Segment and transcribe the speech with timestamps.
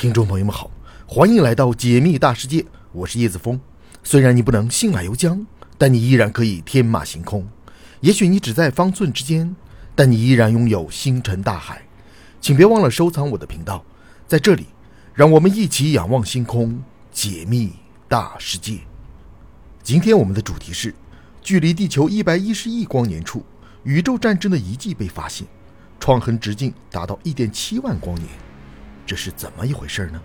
[0.00, 0.70] 听众朋友们好，
[1.06, 3.60] 欢迎来到解密大世界，我是叶子峰。
[4.02, 5.44] 虽然你不能信马由缰，
[5.76, 7.46] 但你依然可以天马行空。
[8.00, 9.54] 也许你只在方寸之间，
[9.94, 11.82] 但你依然拥有星辰大海。
[12.40, 13.84] 请别忘了收藏我的频道，
[14.26, 14.68] 在这里，
[15.12, 16.82] 让我们一起仰望星空，
[17.12, 17.70] 解密
[18.08, 18.78] 大世界。
[19.82, 20.94] 今天我们的主题是：
[21.42, 23.44] 距离地球一百一十亿光年处，
[23.82, 25.46] 宇宙战争的遗迹被发现，
[25.98, 28.28] 创痕直径达到一点七万光年。
[29.10, 30.22] 这是怎么一回事呢？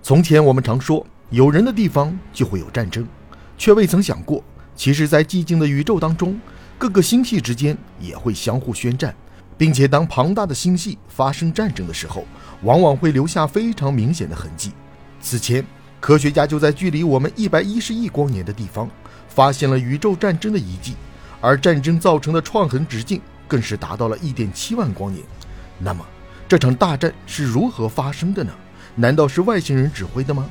[0.00, 3.04] 从前我们常说，有人的地方就会有战争，
[3.58, 4.40] 却未曾想过，
[4.76, 6.40] 其实，在寂静的宇宙当中，
[6.78, 9.12] 各个星系之间也会相互宣战，
[9.58, 12.24] 并且当庞大的星系发生战争的时候，
[12.62, 14.70] 往往会留下非常明显的痕迹。
[15.20, 15.66] 此前，
[15.98, 18.88] 科学家就在距离我们一百一十亿光年的地方，
[19.26, 20.94] 发现了宇宙战争的遗迹。
[21.44, 25.22] 而战争造成的创痕直径更是达到了一点七万光年。
[25.78, 26.02] 那么，
[26.48, 28.50] 这场大战是如何发生的呢？
[28.94, 30.48] 难道是外星人指挥的吗？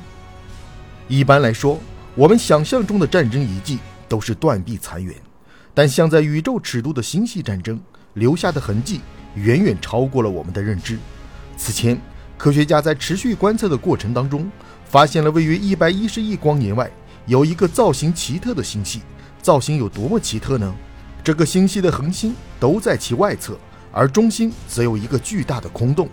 [1.08, 1.80] 一般来说，
[2.14, 5.16] 我们想象中的战争遗迹都是断壁残垣，
[5.74, 7.80] 但像在宇宙尺度的星系战争
[8.12, 9.00] 留下的痕迹，
[9.34, 10.96] 远远超过了我们的认知。
[11.56, 12.00] 此前，
[12.38, 14.48] 科学家在持续观测的过程当中，
[14.84, 16.88] 发现了位于一百一十亿光年外
[17.26, 19.02] 有一个造型奇特的星系。
[19.44, 20.74] 造型有多么奇特呢？
[21.22, 23.58] 这个星系的恒星都在其外侧，
[23.92, 26.08] 而中心则有一个巨大的空洞。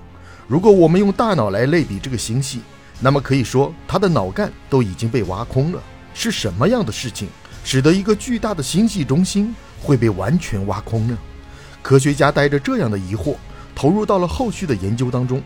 [0.50, 2.59] 如果我们用大脑来类比这个星系，
[3.00, 5.82] 那么可以说它的脑干都已经被挖空了。
[6.14, 7.30] 是什么样的事情
[7.64, 11.18] 使得一个巨大的星系中心会被完全挖空呢？
[11.82, 13.36] 科学家带着这样的疑惑
[13.74, 15.42] 投入到了后续的研究当中。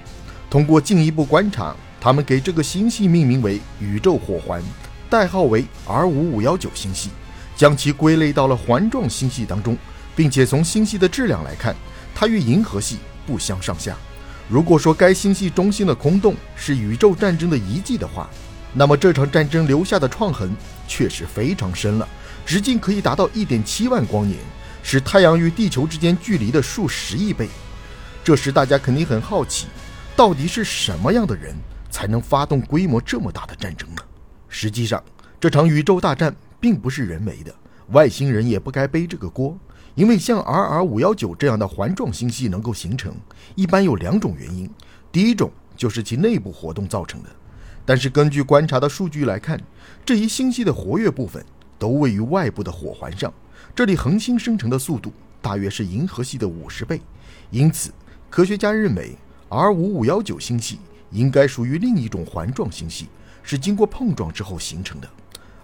[0.50, 4.60] 通过进一步观察，他们给这个星系命名为宇宙火环，
[5.08, 7.12] 代号为 R 五五幺九星系。
[7.56, 9.78] 将其归类到了环状星系当中，
[10.16, 11.76] 并且从星系的质量来看，
[12.14, 13.96] 它与银河系不相上下。
[14.50, 18.30] 如果说该星系中心的空洞是宇宙战争的遗迹的话，
[18.74, 20.56] 那么这场战争留下的创痕
[20.88, 22.08] 确实非常深了，
[22.46, 24.38] 直径可以达到一点七万光年，
[24.84, 27.50] 是太阳与地球之间距离的数十亿倍。
[28.24, 29.68] 这时大家肯定很好奇，
[30.16, 31.56] 到底是什么样的人
[31.90, 34.02] 才能发动规模这么大的战争呢？
[34.50, 35.02] 实际上，
[35.40, 36.36] 这场宇宙大战。
[36.66, 37.54] 并不是人为的，
[37.92, 39.56] 外星人也不该背这个锅。
[39.94, 43.16] 因为像 R R 五幺九这样的环状星系能够形成，
[43.54, 44.68] 一般有两种原因。
[45.12, 47.30] 第一种就是其内部活动造成的，
[47.86, 49.62] 但是根据观察的数据来看，
[50.04, 51.46] 这一星系的活跃部分
[51.78, 53.32] 都位于外部的火环上，
[53.76, 57.00] 这里恒星生成的速度大约是银河系的五十倍。
[57.52, 57.92] 因此，
[58.28, 59.16] 科学家认为
[59.50, 60.80] R 五五幺九星系
[61.12, 63.10] 应该属于另一种环状星系，
[63.44, 65.08] 是经过碰撞之后形成的。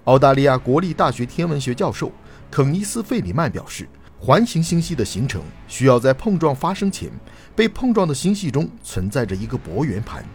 [0.06, 2.12] 澳大利亚国立大学天文学教授
[2.50, 3.88] 肯尼斯·费里曼表示，
[4.20, 7.10] 环形星系的形成需要在碰撞发生前，
[7.56, 10.26] 被碰撞的星系中存在着一个薄圆盘，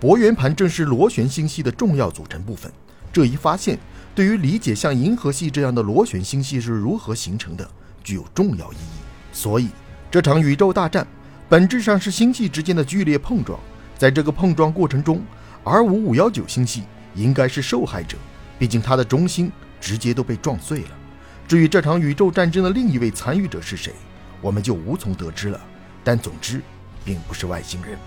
[0.00, 2.70] 薄圆盘正是螺旋星系的重要组成部分。
[3.12, 3.78] 这一发现
[4.12, 7.70] 对于理解像银河系这样的螺旋星系是如何形成的
[8.02, 9.00] 具有重要意义。
[9.32, 9.68] 所以，
[10.10, 11.06] 这场宇宙大战
[11.48, 13.58] 本质上是星系之间的剧烈碰撞。
[13.96, 15.22] 在这个碰撞过程中
[15.62, 16.82] ，R5519 星系
[17.14, 18.18] 应该是受害者。
[18.62, 19.50] 毕竟，它的中心
[19.80, 20.90] 直接都被撞碎了。
[21.48, 23.92] 至于这场宇宙战争的另一位参与者是谁，
[24.40, 25.60] 我们就无从得知了。
[26.04, 26.62] 但总之，
[27.04, 27.98] 并不是外星人。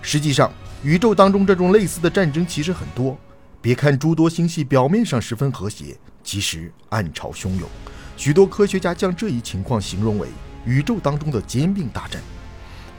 [0.00, 0.52] 实际上，
[0.84, 3.18] 宇宙当中这种类似的战争其实很多。
[3.60, 7.68] 别看诸多星系表面上十分和谐，其实暗潮汹涌。
[8.16, 10.28] 许多科学家将这一情况形容为
[10.64, 12.22] 宇宙当中的兼并大战。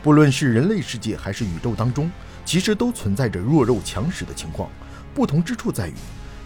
[0.03, 2.11] 不论是人类世界还是宇宙当中，
[2.43, 4.69] 其实都存在着弱肉强食的情况。
[5.15, 5.93] 不同之处在于。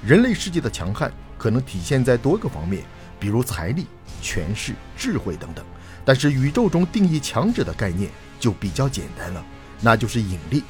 [0.05, 2.83] 人类世界的强悍可能体现在多个方面，
[3.17, 3.87] 比如财力、
[4.21, 5.63] 权势、智慧等等。
[6.03, 9.41] 但是宇宙中定义强者的概念就比较简单了，
[9.79, 10.61] 那就是引力。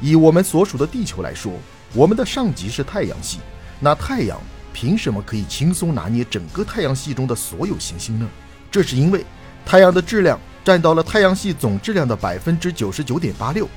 [0.00, 1.52] 以我们所属的地球来说，
[1.92, 3.40] 我们的上级是太阳系，
[3.78, 4.40] 那太阳
[4.72, 8.26] 凭什么可以轻松拿捏整个太阳系中的所有行星呢？
[8.70, 9.22] 这是因为
[9.66, 13.68] 太阳的质量占到了太阳系总质量的百分之九十九点八六，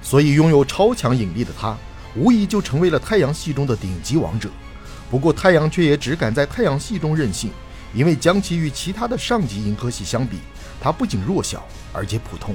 [0.00, 1.76] 所以拥有超强引力的它。
[2.16, 4.48] 无疑就成为了太阳系中的顶级王者。
[5.10, 7.50] 不过，太阳却也只敢在太阳系中任性，
[7.92, 10.38] 因为将其与其他的上级银河系相比，
[10.80, 12.54] 它不仅弱小，而且普通。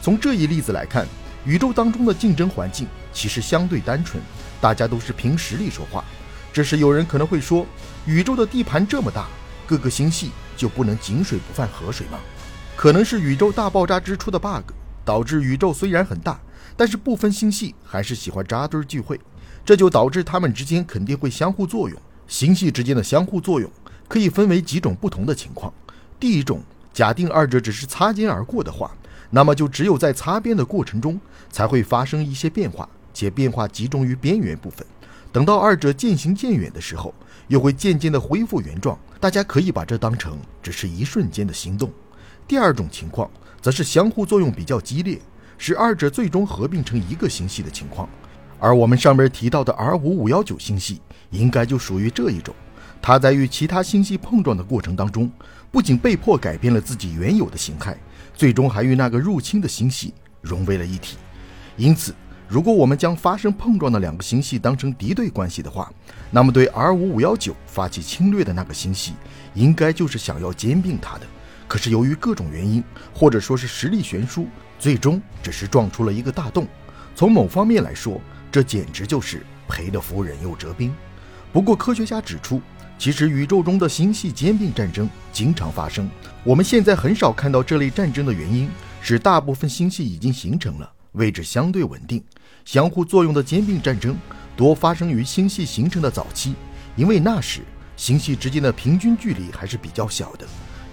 [0.00, 1.06] 从这一例子来看，
[1.44, 4.22] 宇宙当中的竞争环境其实相对单纯，
[4.60, 6.04] 大家都是凭实力说话。
[6.52, 7.66] 这时，有人可能会说，
[8.06, 9.26] 宇宙的地盘这么大，
[9.66, 12.18] 各个星系就不能井水不犯河水吗？
[12.76, 14.72] 可能是宇宙大爆炸之初的 bug，
[15.04, 16.40] 导致宇宙虽然很大。
[16.76, 19.20] 但是部分星系还是喜欢扎堆聚会，
[19.64, 21.98] 这就导致它们之间肯定会相互作用。
[22.26, 23.70] 星系之间的相互作用
[24.06, 25.72] 可以分为几种不同的情况。
[26.20, 26.62] 第一种，
[26.92, 28.90] 假定二者只是擦肩而过的话，
[29.30, 31.20] 那么就只有在擦边的过程中
[31.50, 34.86] 才会发生一些变化，且变化集中于边缘部分。
[35.30, 37.14] 等到二者渐行渐远的时候，
[37.48, 38.98] 又会渐渐的恢复原状。
[39.20, 41.90] 大家可以把这当成只是一瞬间的行动。
[42.46, 43.30] 第二种情况，
[43.60, 45.20] 则是相互作用比较激烈，
[45.58, 48.08] 使二者最终合并成一个星系的情况。
[48.58, 51.00] 而我们上面提到的 R 五五幺九星系，
[51.30, 52.54] 应该就属于这一种。
[53.00, 55.30] 它在与其他星系碰撞的过程当中，
[55.70, 57.96] 不仅被迫改变了自己原有的形态，
[58.34, 61.16] 最终还与那个入侵的星系融为了一体。
[61.76, 62.12] 因此，
[62.48, 65.92] 如果我们将发生碰撞的两个星系当成敌对关系的话，
[66.32, 69.12] 那么对 R 五五幺九发起侵略的那个星系，
[69.54, 71.26] 应该就是想要兼并它的。
[71.68, 72.82] 可是由于各种原因，
[73.14, 76.66] 或者说是实力悬殊，最终只是撞出了一个大洞。
[77.14, 78.20] 从某方面来说，
[78.50, 80.94] 这简直就是赔了夫人又折兵。
[81.52, 82.60] 不过，科学家指出。
[82.98, 86.10] 其实，宇宙中的星系兼并战争经常发生。
[86.42, 88.68] 我们现在很少看到这类战争的原因
[89.00, 92.20] 是，大部分星系已经形成了，位置相对稳定。
[92.64, 94.18] 相互作用的兼并战争
[94.56, 96.56] 多发生于星系形成的早期，
[96.96, 97.60] 因为那时
[97.96, 100.44] 星系之间的平均距离还是比较小的。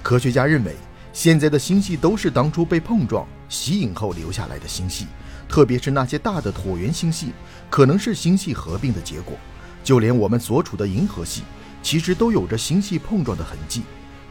[0.03, 0.75] 科学家认为，
[1.11, 5.07] 现在的星系都是当初被碰撞吸引后留下来的星系，
[5.47, 7.33] 特别是那些大的椭圆星系，
[7.69, 9.37] 可能是星系合并的结果。
[9.83, 11.43] 就连我们所处的银河系。
[11.83, 13.83] 其实都有着星系碰撞的痕迹，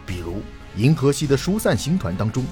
[0.05, 0.43] 比如
[0.75, 2.45] 银河系的疏散星团当中，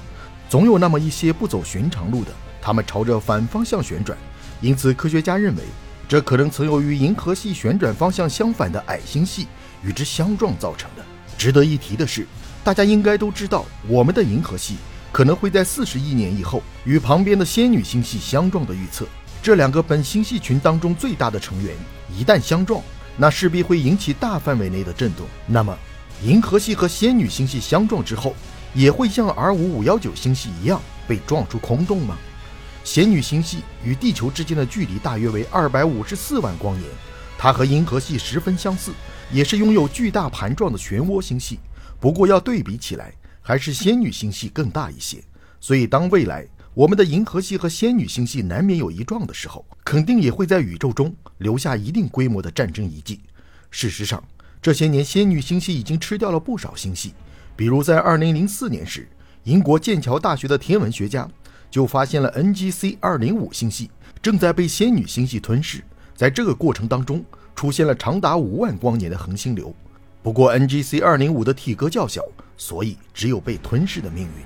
[0.49, 2.31] 总有那么一些不走寻常路的，
[2.61, 4.17] 它们朝着反方向旋转。
[4.61, 5.63] 因此，科学家认为，
[6.09, 9.49] 这可能曾由与银河系旋转方向相反的矮星系
[9.83, 11.05] 与之相撞造成的。
[11.37, 12.25] 值得一提的是，
[12.63, 14.77] 大家应该都知道，我们的银河系
[15.13, 19.07] 可能会在四十亿年以后与旁边的仙女星系相撞的预测。
[19.43, 21.77] 这两个本星系群当中最大的成员
[22.17, 22.83] 一旦相撞。
[23.15, 25.27] 那势必会引起大范围内的震动。
[25.47, 25.77] 那么，
[26.25, 28.35] 银河系和仙女星系相撞之后，
[28.73, 32.17] 也会像 R 五五幺九星系一样被撞出空洞吗？
[32.85, 36.89] 仙女星系与地球之间的距离大约为二百五十四万光年，
[37.37, 38.93] 它和银河系十分相似，
[39.31, 41.61] 也是拥有巨大盘状的漩涡星系。
[42.01, 43.13] 不过要对比起来，
[43.43, 45.23] 还是仙女星系更大一些。
[45.61, 53.21] 所以，当未来我们的银河系和仙女星系难免有一撞的时候，肯定也会在宇宙中留下一定规模的战争遗迹。
[53.71, 54.23] 事实上，
[54.63, 57.13] 这些年仙女星系已经吃掉了不少星系。
[57.55, 59.07] 比如在2004年时，
[59.45, 61.29] 英国剑桥大学的天文学家
[61.71, 63.91] 就发现了 NGC 205星系
[64.23, 65.83] 正在被仙女星系吞噬。
[66.15, 67.25] 在这个过程当中，
[67.55, 69.75] 出现了长达五万光年的恒星流。
[70.23, 72.23] 不过 NGC 205的体格较小，
[72.63, 74.45] 所以只有被吞噬的命运。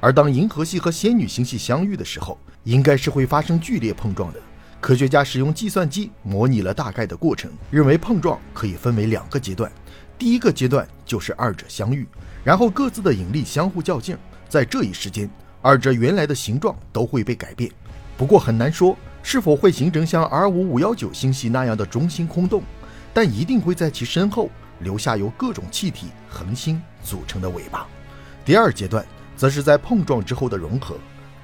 [0.00, 4.40] 而当银河系和仙女星系相遇的时候，应该是会发生剧烈碰撞的。
[4.80, 9.70] 科学家使用计算机模拟了大概的过程，认为碰撞可以分为两个阶段。
[10.18, 12.04] 第一个阶段就是二者相遇，
[12.42, 14.18] 然后各自的引力相互较劲，
[14.48, 15.30] 在这一时间，
[15.60, 17.70] 二者原来的形状都会被改变。
[18.16, 22.64] 不过很难说是否会形成像 R 五五幺九星系那样的中心空洞，
[23.14, 24.50] 但一定会在其身后
[24.82, 27.86] 留下由各种气体、恒星组成的尾巴。
[28.44, 29.04] 第二阶段。
[29.34, 30.96] 则是在碰撞之后的融合，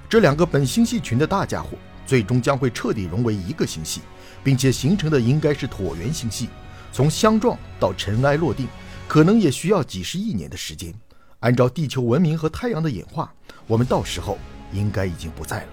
[0.09, 1.71] 这两个本星系群的大家伙
[2.07, 4.03] 最终将会彻底融为一个星系，
[4.45, 6.49] 并且形成的应该是椭圆星系。
[6.93, 8.69] 从相撞到尘埃落定，
[9.09, 10.95] 可能也需要几十亿年的时间。
[11.41, 13.33] 按照地球文明和太阳的演化，
[13.67, 14.39] 我们到时候
[14.73, 15.69] 应该已经不在了。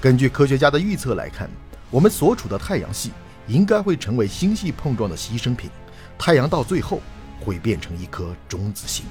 [0.00, 1.50] 根据科学家的预测来看，
[1.90, 3.10] 我们所处的太阳系
[3.46, 5.68] 应该会成为星系碰撞的牺牲品，
[6.18, 7.00] 太阳到最后
[7.40, 9.04] 会变成一颗中子星。